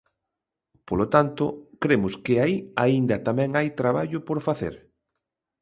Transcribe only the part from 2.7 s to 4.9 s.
aínda tamén hai traballo por facer.